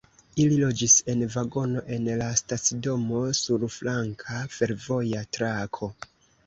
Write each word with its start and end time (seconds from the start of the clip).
Ili 0.43 0.55
loĝis 0.61 0.95
en 1.13 1.21
vagono 1.35 1.83
en 1.97 2.09
la 2.23 2.31
stacidomo 2.43 3.23
sur 3.43 3.69
flanka 3.77 4.43
fervoja 4.59 5.27
trako. 5.39 5.95